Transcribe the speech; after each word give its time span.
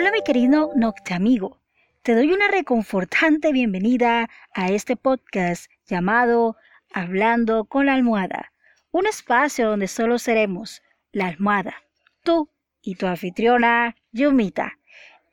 Hola 0.00 0.12
mi 0.12 0.22
querido 0.22 0.70
Noctamigo, 0.76 1.58
te 2.02 2.14
doy 2.14 2.30
una 2.30 2.46
reconfortante 2.46 3.50
bienvenida 3.52 4.30
a 4.54 4.68
este 4.68 4.94
podcast 4.94 5.68
llamado 5.88 6.56
Hablando 6.94 7.64
con 7.64 7.86
la 7.86 7.94
almohada, 7.94 8.52
un 8.92 9.08
espacio 9.08 9.68
donde 9.68 9.88
solo 9.88 10.20
seremos 10.20 10.82
la 11.10 11.26
almohada, 11.26 11.74
tú 12.22 12.48
y 12.80 12.94
tu 12.94 13.08
anfitriona 13.08 13.96
Yumita. 14.12 14.78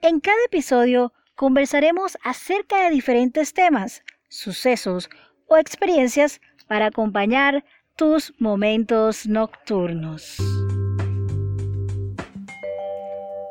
En 0.02 0.20
cada 0.20 0.44
episodio 0.48 1.14
conversaremos 1.36 2.18
acerca 2.24 2.86
de 2.86 2.90
diferentes 2.90 3.54
temas, 3.54 4.04
sucesos 4.30 5.12
o 5.46 5.58
experiencias 5.58 6.42
para 6.68 6.88
acompañar 6.88 7.64
tus 7.96 8.34
momentos 8.40 9.28
nocturnos. 9.28 10.38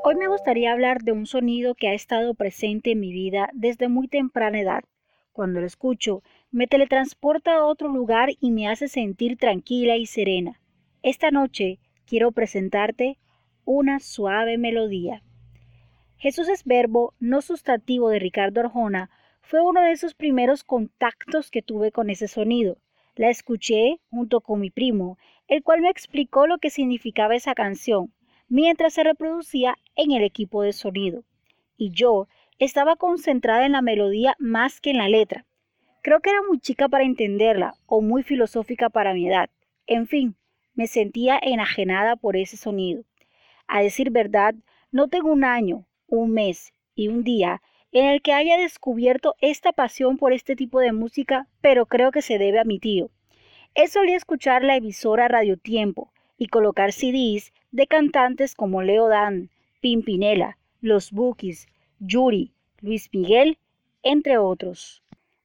Hoy 0.07 0.17
me 0.17 0.29
gustaría 0.29 0.71
hablar 0.71 1.01
de 1.01 1.13
un 1.13 1.25
sonido 1.25 1.75
que 1.75 1.89
ha 1.89 1.95
estado 1.95 2.35
presente 2.35 2.91
en 2.91 3.01
mi 3.01 3.11
vida 3.11 3.49
desde 3.55 3.89
muy 3.89 4.07
temprana 4.07 4.61
edad. 4.61 4.85
Cuando 5.33 5.61
lo 5.61 5.67
escucho, 5.67 6.23
me 6.51 6.67
teletransporta 6.67 7.55
a 7.55 7.65
otro 7.65 7.89
lugar 7.89 8.29
y 8.39 8.51
me 8.51 8.69
hace 8.69 8.89
sentir 8.89 9.39
tranquila 9.39 9.97
y 9.97 10.05
serena. 10.05 10.61
Esta 11.03 11.31
noche 11.31 11.79
quiero 12.05 12.33
presentarte 12.33 13.17
una 13.65 13.99
suave 13.99 14.59
melodía. 14.59 15.23
Jesús 16.19 16.51
es 16.51 16.65
verbo, 16.65 17.15
no 17.19 17.41
sustantivo 17.41 18.11
de 18.11 18.19
Ricardo 18.19 18.61
Arjona, 18.61 19.09
fue 19.41 19.63
uno 19.63 19.81
de 19.81 19.93
esos 19.93 20.13
primeros 20.13 20.65
contactos 20.65 21.51
que 21.51 21.63
tuve 21.63 21.93
con 21.93 22.11
ese 22.11 22.29
sonido. 22.29 22.77
La 23.17 23.31
escuché 23.31 24.01
junto 24.11 24.43
con 24.43 24.61
mi 24.61 24.69
primo, 24.69 25.17
el 25.49 25.63
cual 25.63 25.81
me 25.81 25.89
explicó 25.89 26.47
lo 26.47 26.59
que 26.59 26.69
significaba 26.69 27.35
esa 27.35 27.55
canción 27.55 28.13
mientras 28.49 28.95
se 28.95 29.03
reproducía 29.03 29.77
en 29.97 30.13
el 30.13 30.23
equipo 30.23 30.63
de 30.63 30.73
sonido. 30.73 31.25
Y 31.77 31.91
yo 31.91 32.29
estaba 32.59 32.97
concentrada 32.97 33.67
en 33.67 33.73
la 33.73 33.83
melodía 33.83 34.37
más 34.39 34.81
que 34.81 34.91
en 34.91 34.99
la 34.99 35.09
letra. 35.09 35.45
Creo 36.03 36.21
que 36.21 36.31
era 36.31 36.43
muy 36.47 36.59
chica 36.59 36.89
para 36.89 37.05
entenderla 37.05 37.75
o 37.87 38.01
muy 38.01 38.23
filosófica 38.23 38.91
para 38.91 39.15
mi 39.15 39.29
edad. 39.29 39.51
En 39.87 40.07
fin, 40.07 40.37
me 40.75 40.87
sentía 40.87 41.39
enajenada 41.41 42.17
por 42.17 42.37
ese 42.37 42.57
sonido. 42.57 43.05
A 43.67 43.83
decir 43.83 44.11
verdad, 44.11 44.55
no 44.93 45.09
tengo 45.09 45.33
un 45.33 45.45
año, 45.45 45.87
un 46.07 46.33
mes 46.33 46.73
y 46.95 47.09
un 47.09 47.25
día 47.25 47.63
en 47.93 48.07
el 48.07 48.23
que 48.23 48.33
haya 48.33 48.59
descubierto 48.59 49.37
esta 49.41 49.73
pasión 49.73 50.17
por 50.17 50.33
este 50.33 50.57
tipo 50.57 50.81
de 50.81 50.93
música, 50.93 51.49
pero 51.61 51.87
creo 51.87 52.11
que 52.11 52.23
se 52.23 52.39
debe 52.39 52.59
a 52.59 52.65
mi 52.65 52.81
tío. 52.81 53.11
Él 53.75 53.89
solía 53.89 54.17
escuchar 54.17 54.65
la 54.65 54.77
emisora 54.77 55.29
Radio 55.29 55.57
Tiempo 55.57 56.13
y 56.37 56.49
colocar 56.49 56.93
CDs 56.93 57.53
de 57.75 57.89
cantantes 57.89 58.55
como 58.55 58.83
Leo 58.83 59.09
Dan, 59.09 59.51
Pimpinela, 59.81 60.59
Los 60.81 61.11
Bookies, 61.11 61.67
Yuri, 61.99 62.53
Luis 62.81 63.11
Miguel, 63.13 63.59
entre 64.05 64.39
otros. 64.39 65.03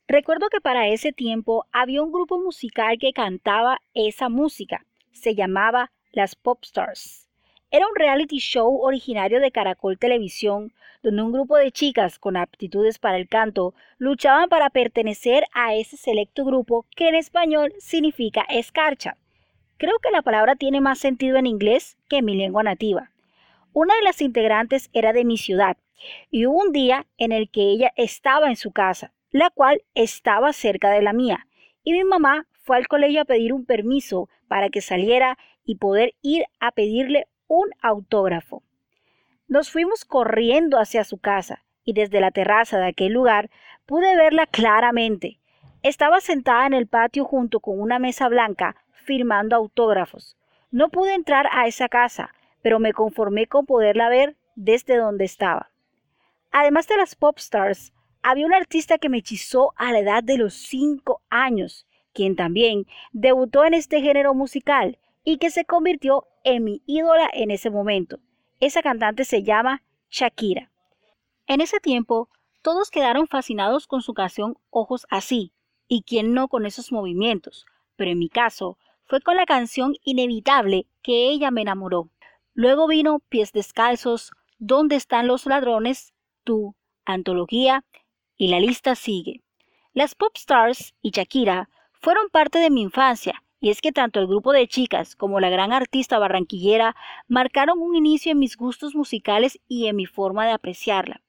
Recuerdo 0.08 0.50
que 0.50 0.62
para 0.62 0.88
ese 0.90 1.12
tiempo 1.12 1.66
había 1.72 2.04
un 2.04 2.12
grupo 2.12 2.38
musical 2.38 3.00
que 3.00 3.14
cantaba 3.14 3.82
esa 3.96 4.30
música. 4.30 4.86
Se 5.12 5.34
llamaba 5.34 5.92
Las 6.12 6.36
Popstars. 6.36 7.28
Era 7.72 7.88
un 7.88 7.96
reality 7.96 8.38
show 8.38 8.78
originario 8.80 9.40
de 9.40 9.50
Caracol 9.50 9.98
Televisión, 9.98 10.72
donde 11.02 11.24
un 11.24 11.32
grupo 11.32 11.58
de 11.58 11.72
chicas 11.72 12.20
con 12.20 12.38
aptitudes 12.38 13.00
para 13.00 13.18
el 13.18 13.28
canto 13.28 13.74
luchaban 13.98 14.50
para 14.50 14.70
pertenecer 14.70 15.46
a 15.52 15.74
ese 15.74 15.98
selecto 15.98 16.46
grupo 16.46 16.86
que 16.96 17.10
en 17.10 17.16
español 17.16 17.74
significa 17.80 18.46
escarcha. 18.50 19.18
Creo 19.80 19.98
que 20.00 20.12
la 20.12 20.22
palabra 20.22 20.58
tiene 20.58 20.82
más 20.82 21.00
sentido 21.00 21.38
en 21.38 21.48
inglés 21.48 21.98
que 22.10 22.18
en 22.18 22.26
mi 22.26 22.36
lengua 22.36 22.64
nativa. 22.64 23.12
Una 23.72 23.96
de 23.96 24.02
las 24.02 24.22
integrantes 24.22 24.90
era 24.92 25.14
de 25.14 25.24
mi 25.24 25.38
ciudad 25.38 25.78
y 26.30 26.48
hubo 26.48 26.60
un 26.60 26.74
día 26.74 27.08
en 27.18 27.32
el 27.32 27.50
que 27.50 27.62
ella 27.62 27.94
estaba 27.96 28.50
en 28.50 28.58
su 28.58 28.74
casa, 28.74 29.14
la 29.32 29.50
cual 29.50 29.82
estaba 29.96 30.52
cerca 30.52 30.92
de 30.92 31.02
la 31.02 31.14
mía, 31.14 31.48
y 31.82 31.94
mi 31.94 32.04
mamá 32.04 32.46
fue 32.52 32.76
al 32.76 32.90
colegio 32.90 33.22
a 33.22 33.26
pedir 33.26 33.54
un 33.54 33.66
permiso 33.66 34.28
para 34.50 34.68
que 34.68 34.82
saliera 34.82 35.38
y 35.64 35.76
poder 35.76 36.14
ir 36.22 36.44
a 36.60 36.74
pedirle 36.74 37.28
un 37.48 37.70
autógrafo. 37.82 38.64
Nos 39.48 39.72
fuimos 39.72 40.04
corriendo 40.04 40.78
hacia 40.78 41.06
su 41.06 41.20
casa 41.20 41.64
y 41.86 41.94
desde 41.94 42.20
la 42.20 42.32
terraza 42.32 42.80
de 42.80 42.88
aquel 42.88 43.14
lugar 43.14 43.50
pude 43.86 44.18
verla 44.18 44.46
claramente. 44.46 45.40
Estaba 45.82 46.20
sentada 46.20 46.68
en 46.68 46.74
el 46.74 46.88
patio 46.88 47.24
junto 47.24 47.62
con 47.62 47.80
una 47.80 48.00
mesa 48.00 48.28
blanca 48.28 48.76
firmando 48.92 49.56
autógrafos. 49.56 50.36
No 50.72 50.90
pude 50.90 51.14
entrar 51.14 51.48
a 51.54 51.68
esa 51.68 51.88
casa, 51.88 52.34
pero 52.62 52.80
me 52.80 52.92
conformé 52.92 53.48
con 53.48 53.66
poderla 53.66 54.10
ver 54.10 54.36
desde 54.56 54.98
donde 54.98 55.24
estaba. 55.24 55.72
Además 56.52 56.88
de 56.88 56.98
las 56.98 57.16
pop 57.16 57.38
stars, 57.38 57.94
había 58.22 58.46
un 58.46 58.54
artista 58.54 58.98
que 58.98 59.08
me 59.08 59.20
hechizó 59.20 59.74
a 59.78 59.94
la 59.94 60.00
edad 60.00 60.22
de 60.22 60.38
los 60.38 60.54
5 60.54 61.22
años, 61.30 61.88
quien 62.14 62.36
también 62.36 62.86
debutó 63.14 63.64
en 63.64 63.74
este 63.74 64.02
género 64.02 64.34
musical 64.34 65.00
y 65.24 65.38
que 65.38 65.50
se 65.50 65.64
convirtió 65.64 66.28
en 66.44 66.66
mi 66.66 66.82
ídola 66.88 67.30
en 67.32 67.52
ese 67.52 67.70
momento. 67.70 68.20
Esa 68.60 68.82
cantante 68.82 69.24
se 69.24 69.44
llama 69.44 69.84
Shakira. 70.10 70.72
En 71.48 71.62
ese 71.62 71.80
tiempo, 71.80 72.28
todos 72.62 72.92
quedaron 72.92 73.28
fascinados 73.28 73.88
con 73.88 74.02
su 74.02 74.14
canción 74.14 74.58
Ojos 74.70 75.08
así, 75.10 75.54
y 75.90 76.04
quien 76.04 76.34
no 76.34 76.48
con 76.48 76.66
esos 76.66 76.94
movimientos, 76.94 77.66
pero 77.98 78.12
en 78.12 78.20
mi 78.20 78.30
caso 78.30 78.78
fue 79.04 79.20
con 79.20 79.36
la 79.36 79.46
canción 79.46 79.96
Inevitable 80.04 80.88
que 81.02 81.30
ella 81.30 81.52
me 81.52 81.62
enamoró. 81.62 82.10
Luego 82.54 82.88
vino 82.88 83.20
Pies 83.28 83.52
Descalzos, 83.52 84.32
¿Dónde 84.62 84.98
están 84.98 85.28
los 85.28 85.46
ladrones? 85.46 86.14
Tú, 86.44 86.76
Antología, 87.06 87.86
y 88.36 88.50
la 88.50 88.60
lista 88.60 88.94
sigue. 88.96 89.42
Las 89.94 90.16
pop 90.16 90.34
stars 90.36 90.94
y 91.02 91.12
Shakira 91.12 91.70
fueron 91.94 92.30
parte 92.30 92.60
de 92.60 92.70
mi 92.70 92.82
infancia 92.82 93.42
y 93.62 93.70
es 93.70 93.82
que 93.82 93.92
tanto 93.92 94.20
el 94.20 94.28
grupo 94.28 94.52
de 94.54 94.68
chicas 94.68 95.16
como 95.16 95.40
la 95.40 95.50
gran 95.50 95.74
artista 95.74 96.20
barranquillera 96.20 96.96
marcaron 97.28 97.80
un 97.80 97.96
inicio 97.96 98.32
en 98.32 98.40
mis 98.40 98.56
gustos 98.56 98.96
musicales 98.96 99.60
y 99.68 99.88
en 99.88 99.96
mi 99.96 100.06
forma 100.06 100.46
de 100.46 100.52
apreciarla. 100.52 101.22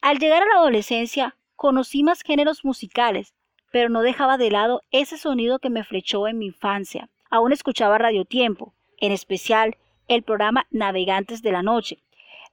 Al 0.00 0.18
llegar 0.18 0.42
a 0.42 0.46
la 0.46 0.60
adolescencia, 0.60 1.36
conocí 1.54 2.02
más 2.02 2.22
géneros 2.22 2.64
musicales, 2.64 3.34
pero 3.76 3.90
no 3.90 4.00
dejaba 4.00 4.38
de 4.38 4.50
lado 4.50 4.80
ese 4.90 5.18
sonido 5.18 5.58
que 5.58 5.68
me 5.68 5.84
flechó 5.84 6.28
en 6.28 6.38
mi 6.38 6.46
infancia. 6.46 7.10
Aún 7.28 7.52
escuchaba 7.52 7.98
Radio 7.98 8.24
Tiempo, 8.24 8.72
en 8.96 9.12
especial 9.12 9.76
el 10.08 10.22
programa 10.22 10.66
Navegantes 10.70 11.42
de 11.42 11.52
la 11.52 11.62
Noche. 11.62 11.98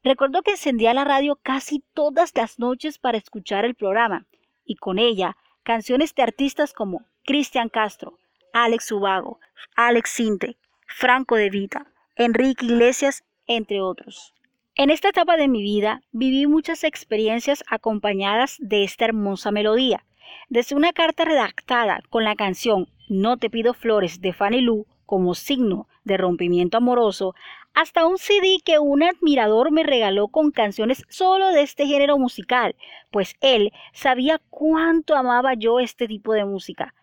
Recuerdo 0.03 0.41
que 0.41 0.51
encendía 0.51 0.93
la 0.93 1.05
radio 1.05 1.39
casi 1.41 1.81
todas 1.93 2.35
las 2.35 2.59
noches 2.59 2.97
para 2.97 3.17
escuchar 3.17 3.63
el 3.63 3.73
programa, 3.73 4.25
y 4.65 4.75
con 4.75 4.99
ella 4.99 5.37
canciones 5.63 6.13
de 6.13 6.23
artistas 6.23 6.73
como 6.73 7.05
Cristian 7.23 7.69
Castro, 7.69 8.17
Alex 8.51 8.91
Ubago, 8.91 9.39
Alex 9.77 10.09
Sinte, 10.09 10.57
Franco 10.87 11.37
de 11.37 11.49
Vita, 11.49 11.87
Enrique 12.17 12.65
Iglesias, 12.65 13.23
entre 13.47 13.79
otros. 13.79 14.33
En 14.75 14.89
esta 14.89 15.07
etapa 15.07 15.37
de 15.37 15.47
mi 15.47 15.61
vida 15.61 16.01
viví 16.11 16.47
muchas 16.47 16.83
experiencias 16.83 17.63
acompañadas 17.69 18.57
de 18.59 18.83
esta 18.83 19.05
hermosa 19.05 19.51
melodía. 19.51 20.03
Desde 20.49 20.75
una 20.75 20.93
carta 20.93 21.25
redactada 21.25 22.01
con 22.09 22.23
la 22.23 22.35
canción 22.35 22.87
No 23.07 23.37
te 23.37 23.49
pido 23.49 23.73
flores 23.73 24.21
de 24.21 24.33
Fanny 24.33 24.61
Lu 24.61 24.85
como 25.05 25.35
signo 25.35 25.87
de 26.03 26.17
rompimiento 26.17 26.77
amoroso, 26.77 27.35
hasta 27.73 28.05
un 28.05 28.17
CD 28.17 28.59
que 28.63 28.79
un 28.79 29.03
admirador 29.03 29.71
me 29.71 29.83
regaló 29.83 30.27
con 30.27 30.51
canciones 30.51 31.03
solo 31.09 31.49
de 31.49 31.61
este 31.61 31.85
género 31.85 32.17
musical, 32.17 32.75
pues 33.11 33.35
él 33.41 33.71
sabía 33.93 34.39
cuánto 34.49 35.15
amaba 35.15 35.53
yo 35.53 35.79
este 35.79 36.07
tipo 36.07 36.33
de 36.33 36.45
música 36.45 36.93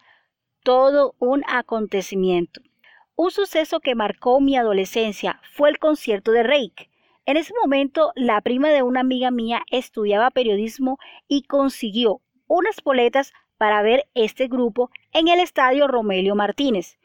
todo 0.62 1.14
un 1.18 1.42
acontecimiento. 1.48 2.60
Un 3.16 3.30
suceso 3.30 3.80
que 3.80 3.94
marcó 3.94 4.40
mi 4.40 4.56
adolescencia 4.56 5.40
fue 5.52 5.70
el 5.70 5.78
concierto 5.78 6.32
de 6.32 6.42
Rake. 6.42 6.90
En 7.26 7.36
ese 7.36 7.52
momento, 7.60 8.12
la 8.14 8.40
prima 8.40 8.68
de 8.68 8.82
una 8.82 9.00
amiga 9.00 9.30
mía 9.30 9.62
estudiaba 9.70 10.30
periodismo 10.30 10.98
y 11.28 11.42
consiguió 11.42 12.20
unas 12.50 12.82
boletas 12.82 13.32
para 13.58 13.80
ver 13.80 14.08
este 14.14 14.48
grupo 14.48 14.90
en 15.12 15.28
el 15.28 15.38
estadio 15.38 15.86
Romelio 15.86 16.34
Martínez. 16.34 16.98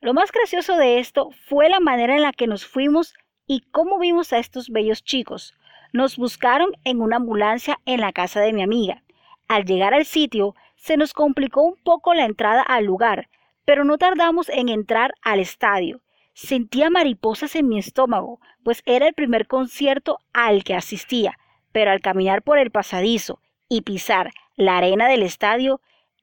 Lo 0.00 0.14
más 0.14 0.30
gracioso 0.30 0.76
de 0.76 1.00
esto 1.00 1.30
fue 1.48 1.68
la 1.68 1.80
manera 1.80 2.14
en 2.14 2.22
la 2.22 2.32
que 2.32 2.46
nos 2.46 2.64
fuimos 2.64 3.14
y 3.46 3.62
cómo 3.72 3.98
vimos 3.98 4.32
a 4.32 4.38
estos 4.38 4.70
bellos 4.70 5.02
chicos. 5.02 5.54
Nos 5.92 6.16
buscaron 6.16 6.70
en 6.84 7.00
una 7.00 7.16
ambulancia 7.16 7.80
en 7.84 8.00
la 8.00 8.12
casa 8.12 8.40
de 8.40 8.52
mi 8.52 8.62
amiga. 8.62 9.02
Al 9.48 9.64
llegar 9.64 9.92
al 9.92 10.04
sitio, 10.04 10.54
se 10.76 10.96
nos 10.96 11.14
complicó 11.14 11.62
un 11.62 11.76
poco 11.82 12.14
la 12.14 12.24
entrada 12.24 12.62
al 12.62 12.84
lugar, 12.84 13.28
pero 13.64 13.84
no 13.84 13.98
tardamos 13.98 14.48
en 14.50 14.68
entrar 14.68 15.14
al 15.22 15.40
estadio. 15.40 16.00
Sentía 16.32 16.90
mariposas 16.90 17.56
en 17.56 17.68
mi 17.68 17.78
estómago, 17.78 18.38
pues 18.62 18.82
era 18.86 19.08
el 19.08 19.14
primer 19.14 19.48
concierto 19.48 20.20
al 20.32 20.62
que 20.62 20.76
asistía, 20.76 21.38
pero 21.72 21.90
al 21.90 22.00
caminar 22.00 22.42
por 22.42 22.58
el 22.58 22.70
pasadizo 22.70 23.40
y 23.68 23.82
pisar 23.82 24.30
la 24.56 24.78
arena 24.78 25.08
del 25.08 25.22
estadio, 25.22 25.80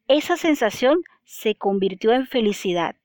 esa 0.07 0.37
sensación 0.37 1.01
se 1.23 1.55
convirtió 1.55 2.11
en 2.13 2.27
felicidad. 2.27 2.95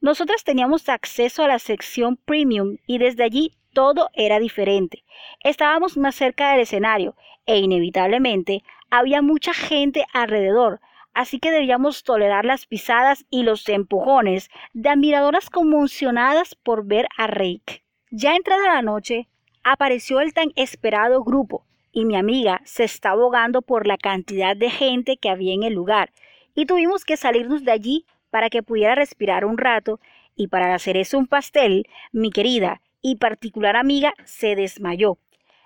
Nosotras 0.00 0.44
teníamos 0.44 0.88
acceso 0.88 1.42
a 1.42 1.48
la 1.48 1.58
sección 1.58 2.16
premium 2.16 2.76
y 2.86 2.98
desde 2.98 3.24
allí 3.24 3.56
todo 3.72 4.10
era 4.12 4.38
diferente. 4.38 5.02
Estábamos 5.40 5.96
más 5.96 6.14
cerca 6.14 6.52
del 6.52 6.60
escenario 6.60 7.16
e 7.46 7.58
inevitablemente 7.58 8.62
había 8.90 9.22
mucha 9.22 9.52
gente 9.54 10.04
alrededor, 10.12 10.80
así 11.14 11.38
que 11.38 11.50
debíamos 11.50 12.04
tolerar 12.04 12.44
las 12.44 12.66
pisadas 12.66 13.24
y 13.30 13.42
los 13.42 13.68
empujones 13.68 14.50
de 14.72 14.90
admiradoras 14.90 15.50
conmocionadas 15.50 16.54
por 16.54 16.86
ver 16.86 17.08
a 17.16 17.26
Rake. 17.26 17.82
Ya 18.10 18.36
entrada 18.36 18.74
la 18.74 18.82
noche, 18.82 19.28
apareció 19.64 20.20
el 20.20 20.32
tan 20.32 20.52
esperado 20.54 21.24
grupo 21.24 21.64
y 21.94 22.04
mi 22.04 22.16
amiga 22.16 22.60
se 22.64 22.84
estaba 22.84 23.22
ahogando 23.22 23.62
por 23.62 23.86
la 23.86 23.96
cantidad 23.96 24.56
de 24.56 24.68
gente 24.68 25.16
que 25.16 25.30
había 25.30 25.54
en 25.54 25.62
el 25.62 25.72
lugar 25.72 26.10
y 26.54 26.66
tuvimos 26.66 27.04
que 27.04 27.16
salirnos 27.16 27.64
de 27.64 27.72
allí 27.72 28.04
para 28.30 28.50
que 28.50 28.62
pudiera 28.62 28.96
respirar 28.96 29.44
un 29.44 29.56
rato 29.56 30.00
y 30.36 30.48
para 30.48 30.74
hacer 30.74 30.96
eso 30.96 31.16
un 31.16 31.28
pastel, 31.28 31.86
mi 32.12 32.30
querida 32.30 32.82
y 33.00 33.16
particular 33.16 33.76
amiga 33.76 34.12
se 34.24 34.56
desmayó. 34.56 35.18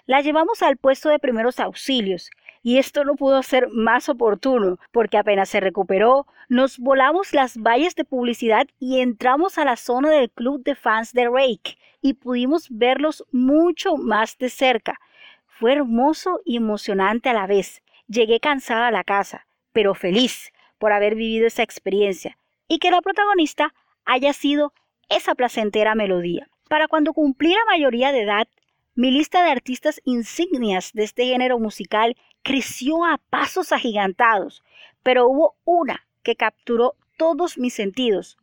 La 0.06 0.20
llevamos 0.20 0.62
al 0.62 0.76
puesto 0.76 1.08
de 1.08 1.18
primeros 1.18 1.60
auxilios 1.60 2.30
y 2.62 2.78
esto 2.78 3.04
no 3.04 3.14
pudo 3.14 3.42
ser 3.42 3.68
más 3.70 4.08
oportuno, 4.08 4.78
porque 4.92 5.16
apenas 5.16 5.48
se 5.48 5.60
recuperó, 5.60 6.26
nos 6.48 6.78
volamos 6.78 7.32
las 7.32 7.56
valles 7.56 7.94
de 7.94 8.04
publicidad 8.04 8.66
y 8.78 9.00
entramos 9.00 9.56
a 9.58 9.64
la 9.64 9.76
zona 9.76 10.10
del 10.10 10.30
club 10.30 10.62
de 10.64 10.74
fans 10.74 11.12
de 11.12 11.28
Rake 11.28 11.78
y 12.02 12.14
pudimos 12.14 12.66
verlos 12.70 13.24
mucho 13.32 13.96
más 13.96 14.36
de 14.38 14.50
cerca. 14.50 14.98
Fue 15.58 15.72
hermoso 15.72 16.40
y 16.44 16.56
emocionante 16.56 17.28
a 17.28 17.32
la 17.32 17.48
vez. 17.48 17.82
Llegué 18.06 18.38
cansada 18.38 18.86
a 18.86 18.92
la 18.92 19.02
casa, 19.02 19.48
pero 19.72 19.92
feliz 19.96 20.52
por 20.78 20.92
haber 20.92 21.16
vivido 21.16 21.48
esa 21.48 21.64
experiencia 21.64 22.38
y 22.68 22.78
que 22.78 22.92
la 22.92 23.00
protagonista 23.00 23.74
haya 24.04 24.32
sido 24.32 24.72
esa 25.08 25.34
placentera 25.34 25.96
melodía. 25.96 26.48
Para 26.68 26.86
cuando 26.86 27.12
cumplí 27.12 27.50
la 27.50 27.64
mayoría 27.66 28.12
de 28.12 28.22
edad, 28.22 28.46
mi 28.94 29.10
lista 29.10 29.42
de 29.42 29.50
artistas 29.50 30.00
insignias 30.04 30.92
de 30.92 31.02
este 31.02 31.24
género 31.24 31.58
musical 31.58 32.16
creció 32.44 33.04
a 33.04 33.18
pasos 33.28 33.72
agigantados, 33.72 34.62
pero 35.02 35.26
hubo 35.26 35.56
una 35.64 36.06
que 36.22 36.36
capturó 36.36 36.94
todos 37.16 37.58
mis 37.58 37.74
sentidos, 37.74 38.38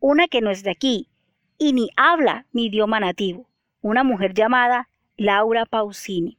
una 0.00 0.28
que 0.28 0.42
no 0.42 0.50
es 0.50 0.64
de 0.64 0.70
aquí 0.72 1.08
y 1.56 1.72
ni 1.72 1.88
habla 1.96 2.44
mi 2.52 2.66
idioma 2.66 3.00
nativo, 3.00 3.48
una 3.80 4.04
mujer 4.04 4.34
llamada 4.34 4.90
Laura 5.16 5.64
Pausini. 5.64 6.36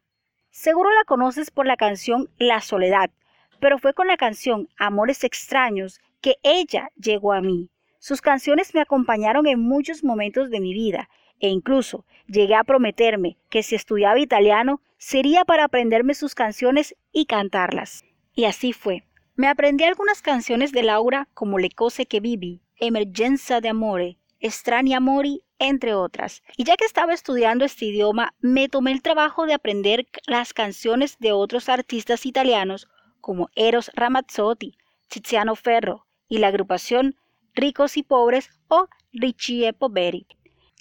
Seguro 0.52 0.90
la 0.92 1.04
conoces 1.06 1.52
por 1.52 1.66
la 1.66 1.78
canción 1.78 2.30
La 2.38 2.62
Soledad, 2.62 3.12
pero 3.60 3.78
fue 3.78 3.94
con 3.94 4.08
la 4.08 4.18
canción 4.18 4.68
Amores 4.78 5.24
extraños 5.24 6.00
que 6.22 6.38
ella 6.44 6.92
llegó 6.96 7.34
a 7.34 7.42
mí. 7.42 7.70
Sus 8.00 8.22
canciones 8.22 8.74
me 8.74 8.82
acompañaron 8.82 9.48
en 9.48 9.60
muchos 9.60 10.04
momentos 10.04 10.50
de 10.50 10.60
mi 10.60 10.74
vida 10.74 11.10
e 11.40 11.50
incluso 11.50 12.06
llegué 12.28 12.56
a 12.56 12.64
prometerme 12.64 13.38
que 13.50 13.64
si 13.64 13.76
estudiaba 13.76 14.20
italiano 14.20 14.82
sería 14.98 15.46
para 15.46 15.66
aprenderme 15.66 16.14
sus 16.14 16.36
canciones 16.36 16.96
y 17.12 17.26
cantarlas. 17.26 18.04
Y 18.34 18.46
así 18.46 18.74
fue. 18.74 19.04
Me 19.36 19.48
aprendí 19.48 19.84
algunas 19.84 20.22
canciones 20.22 20.72
de 20.72 20.84
Laura 20.84 21.28
como 21.34 21.60
Le 21.60 21.70
cose 21.70 22.06
che 22.06 22.20
vivi, 22.20 22.62
Emergenza 22.78 23.62
de 23.62 23.70
amore, 23.70 24.18
Strani 24.42 24.94
amori, 24.94 25.44
entre 25.60 25.94
otras. 25.94 26.42
Y 26.58 26.64
ya 26.64 26.78
que 26.78 26.86
estaba 26.86 27.14
estudiando 27.14 27.66
este 27.66 27.86
idioma, 27.86 28.34
me 28.40 28.70
tomé 28.70 28.92
el 28.92 29.02
trabajo 29.02 29.46
de 29.46 29.54
aprender 29.54 30.08
las 30.26 30.54
canciones 30.54 31.20
de 31.20 31.34
otros 31.34 31.70
artistas 31.70 32.26
italianos 32.26 32.88
como 33.22 33.50
Eros 33.56 33.92
Ramazzotti, 33.94 34.78
Tiziano 35.10 35.56
Ferro 35.56 36.08
y 36.28 36.38
la 36.40 36.48
agrupación 36.48 37.16
Ricos 37.54 37.98
y 37.98 38.04
Pobres 38.04 38.50
o 38.70 38.88
Ricci 39.12 39.66
e 39.66 39.74
Poveri. 39.74 40.26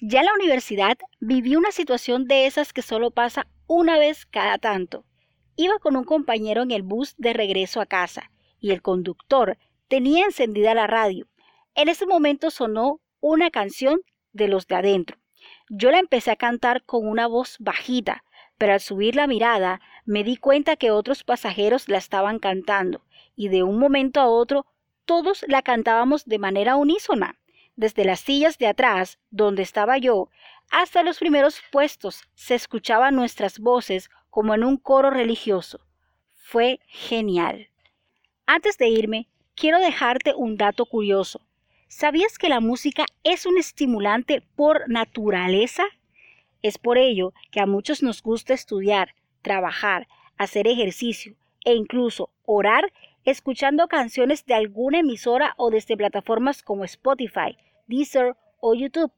Ya 0.01 0.21
en 0.21 0.27
la 0.27 0.33
universidad 0.33 0.97
viví 1.19 1.57
una 1.57 1.71
situación 1.71 2.25
de 2.25 2.45
esas 2.45 2.71
que 2.71 2.81
solo 2.81 3.11
pasa 3.11 3.47
una 3.67 3.99
vez 3.99 4.25
cada 4.25 4.57
tanto. 4.57 5.03
Iba 5.57 5.77
con 5.79 5.97
un 5.97 6.05
compañero 6.05 6.61
en 6.61 6.71
el 6.71 6.83
bus 6.83 7.15
de 7.17 7.33
regreso 7.33 7.81
a 7.81 7.85
casa 7.85 8.31
y 8.61 8.71
el 8.71 8.81
conductor 8.81 9.57
tenía 9.89 10.23
encendida 10.23 10.73
la 10.73 10.87
radio. 10.87 11.27
En 11.75 11.89
ese 11.89 12.05
momento 12.05 12.49
sonó 12.49 13.01
una 13.19 13.51
canción 13.51 13.99
de 14.33 14.47
los 14.47 14.67
de 14.67 14.75
adentro. 14.75 15.17
Yo 15.69 15.91
la 15.91 15.99
empecé 15.99 16.31
a 16.31 16.35
cantar 16.35 16.83
con 16.83 17.07
una 17.07 17.27
voz 17.27 17.57
bajita, 17.59 18.23
pero 18.57 18.73
al 18.73 18.79
subir 18.79 19.15
la 19.15 19.27
mirada 19.27 19.81
me 20.05 20.23
di 20.23 20.37
cuenta 20.37 20.75
que 20.75 20.91
otros 20.91 21.23
pasajeros 21.23 21.87
la 21.89 21.97
estaban 21.97 22.39
cantando 22.39 23.01
y 23.35 23.47
de 23.47 23.63
un 23.63 23.79
momento 23.79 24.19
a 24.19 24.27
otro 24.27 24.65
todos 25.05 25.45
la 25.47 25.61
cantábamos 25.61 26.25
de 26.25 26.39
manera 26.39 26.75
unísona 26.75 27.39
desde 27.79 28.03
las 28.03 28.19
sillas 28.19 28.57
de 28.57 28.67
atrás, 28.67 29.19
donde 29.31 29.63
estaba 29.63 29.97
yo, 29.97 30.27
hasta 30.69 31.01
los 31.01 31.17
primeros 31.17 31.61
puestos, 31.71 32.23
se 32.35 32.53
escuchaban 32.53 33.15
nuestras 33.15 33.57
voces 33.57 34.09
como 34.29 34.53
en 34.53 34.65
un 34.65 34.75
coro 34.75 35.09
religioso. 35.09 35.79
Fue 36.35 36.81
genial. 36.87 37.69
Antes 38.45 38.77
de 38.77 38.89
irme, 38.89 39.29
quiero 39.55 39.79
dejarte 39.79 40.33
un 40.35 40.57
dato 40.57 40.85
curioso. 40.85 41.39
¿Sabías 41.91 42.37
que 42.37 42.49
la 42.49 42.59
música 42.59 43.05
es 43.23 43.47
un 43.47 43.57
estimulante 43.57 44.43
por 44.55 44.87
naturaleza? 44.87 45.83
Es 46.61 46.77
por 46.77 46.99
ello 46.99 47.33
que 47.49 47.61
a 47.61 47.65
muchos 47.65 48.03
nos 48.03 48.21
gusta 48.21 48.53
estudiar, 48.53 49.15
trabajar, 49.41 50.07
hacer 50.37 50.67
ejercicio 50.67 51.33
e 51.65 51.73
incluso 51.73 52.29
orar 52.45 52.93
escuchando 53.25 53.87
canciones 53.87 54.45
de 54.45 54.53
alguna 54.53 54.99
emisora 54.99 55.55
o 55.57 55.71
desde 55.71 55.97
plataformas 55.97 56.61
como 56.61 56.83
Spotify, 56.83 57.57
Deezer 57.87 58.35
o 58.59 58.75
YouTube. 58.75 59.11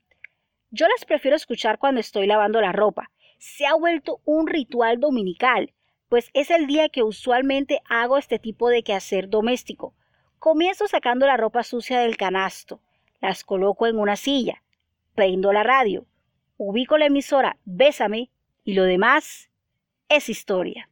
Yo 0.69 0.87
las 0.87 1.03
prefiero 1.03 1.35
escuchar 1.35 1.77
cuando 1.77 1.99
estoy 1.99 2.25
lavando 2.25 2.61
la 2.61 2.71
ropa. 2.71 3.11
Se 3.37 3.65
ha 3.65 3.75
vuelto 3.75 4.21
un 4.23 4.47
ritual 4.47 4.97
dominical, 5.01 5.73
pues 6.07 6.29
es 6.33 6.49
el 6.49 6.67
día 6.67 6.87
que 6.87 7.03
usualmente 7.03 7.81
hago 7.89 8.17
este 8.17 8.39
tipo 8.39 8.69
de 8.69 8.81
quehacer 8.81 9.27
doméstico. 9.27 9.93
Comienzo 10.41 10.87
sacando 10.87 11.27
la 11.27 11.37
ropa 11.37 11.61
sucia 11.61 11.99
del 11.99 12.17
canasto, 12.17 12.79
las 13.21 13.43
coloco 13.43 13.85
en 13.85 13.99
una 13.99 14.15
silla, 14.15 14.63
prendo 15.13 15.53
la 15.53 15.61
radio, 15.61 16.07
ubico 16.57 16.97
la 16.97 17.05
emisora. 17.05 17.57
Bésame. 17.63 18.31
Y 18.63 18.73
lo 18.73 18.85
demás 18.85 19.51
es 20.09 20.29
historia. 20.29 20.89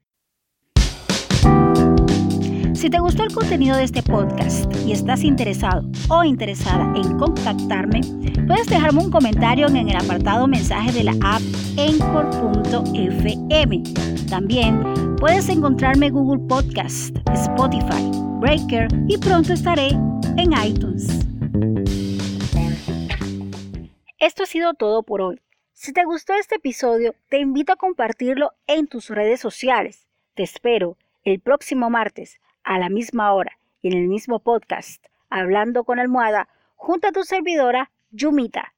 Si 2.75 2.91
te 2.91 2.99
gustó 2.99 3.23
el 3.23 3.33
contenido 3.33 3.75
de 3.75 3.85
este 3.85 4.03
podcast 4.03 4.71
y 4.85 4.91
estás 4.91 5.23
interesado 5.23 5.81
o 6.09 6.23
interesada 6.23 6.93
en 6.95 7.17
contactarme, 7.17 8.01
puedes 8.45 8.67
dejarme 8.67 9.03
un 9.03 9.09
comentario 9.09 9.65
en 9.65 9.89
el 9.89 9.95
apartado 9.95 10.45
mensaje 10.45 10.91
de 10.91 11.05
la 11.05 11.15
app 11.23 11.41
Encore.fm. 11.75 13.81
También 14.29 15.15
puedes 15.15 15.49
encontrarme 15.49 16.05
en 16.05 16.13
Google 16.13 16.45
Podcast, 16.47 17.17
Spotify, 17.33 18.28
Breaker 18.39 18.87
y 19.09 19.17
pronto 19.17 19.51
estaré 19.51 19.89
en 20.37 20.53
iTunes. 20.65 21.07
Esto 24.17 24.43
ha 24.43 24.45
sido 24.45 24.73
todo 24.75 25.03
por 25.03 25.21
hoy. 25.21 25.41
Si 25.73 25.91
te 25.91 26.05
gustó 26.05 26.33
este 26.35 26.55
episodio, 26.55 27.15
te 27.27 27.39
invito 27.39 27.73
a 27.73 27.75
compartirlo 27.75 28.53
en 28.65 28.87
tus 28.87 29.09
redes 29.09 29.41
sociales. 29.41 30.07
Te 30.35 30.43
espero 30.43 30.95
el 31.25 31.41
próximo 31.41 31.89
martes 31.89 32.39
a 32.63 32.79
la 32.79 32.87
misma 32.87 33.33
hora 33.33 33.59
y 33.81 33.89
en 33.89 33.97
el 33.97 34.07
mismo 34.07 34.39
podcast, 34.39 35.05
hablando 35.29 35.83
con 35.83 35.99
almohada, 35.99 36.47
junto 36.77 37.09
a 37.09 37.11
tu 37.11 37.25
servidora, 37.25 37.91
Yumita. 38.11 38.73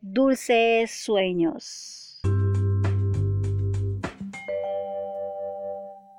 Dulces 0.00 0.90
sueños. 0.90 2.05